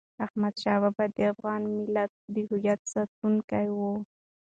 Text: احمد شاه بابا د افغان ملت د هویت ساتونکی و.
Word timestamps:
احمد 0.25 0.53
شاه 0.61 0.79
بابا 0.81 1.05
د 1.15 1.17
افغان 1.33 1.61
ملت 1.75 2.11
د 2.33 2.35
هویت 2.49 2.81
ساتونکی 2.93 3.65
و. 3.77 3.79